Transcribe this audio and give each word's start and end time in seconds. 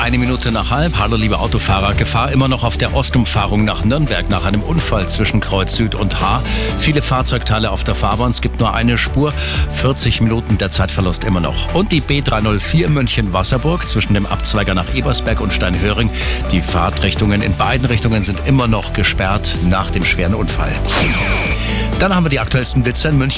eine 0.00 0.16
Minute 0.16 0.50
nach 0.50 0.70
halb. 0.70 0.98
Hallo 0.98 1.16
liebe 1.16 1.38
Autofahrer. 1.38 1.92
Gefahr 1.94 2.32
immer 2.32 2.48
noch 2.48 2.64
auf 2.64 2.78
der 2.78 2.94
Ostumfahrung 2.94 3.66
nach 3.66 3.84
Nürnberg 3.84 4.30
nach 4.30 4.46
einem 4.46 4.62
Unfall 4.62 5.06
zwischen 5.08 5.40
Kreuz 5.40 5.76
Süd 5.76 5.94
und 5.94 6.20
H. 6.20 6.42
Viele 6.78 7.02
Fahrzeugteile 7.02 7.70
auf 7.70 7.84
der 7.84 7.94
Fahrbahn. 7.94 8.30
Es 8.30 8.40
gibt 8.40 8.60
nur 8.60 8.72
eine 8.72 8.96
Spur. 8.96 9.32
40 9.72 10.22
Minuten 10.22 10.56
der 10.56 10.70
Zeitverlust 10.70 11.24
immer 11.24 11.40
noch. 11.40 11.74
Und 11.74 11.92
die 11.92 12.00
B304 12.00 12.88
München-Wasserburg 12.88 13.86
zwischen 13.88 14.14
dem 14.14 14.24
Abzweiger 14.24 14.74
nach 14.74 14.94
Ebersberg 14.94 15.40
und 15.40 15.52
Steinhöring. 15.52 16.08
Die 16.50 16.62
Fahrtrichtungen 16.62 17.42
in 17.42 17.54
beiden 17.54 17.86
Richtungen 17.86 18.22
sind 18.22 18.40
immer 18.46 18.68
noch 18.68 18.94
gesperrt 18.94 19.54
nach 19.68 19.90
dem 19.90 20.06
schweren 20.06 20.34
Unfall. 20.34 20.72
Dann 21.98 22.14
haben 22.14 22.24
wir 22.24 22.30
die 22.30 22.40
aktuellsten 22.40 22.82
Blitzer 22.82 23.10
in 23.10 23.18
München. 23.18 23.28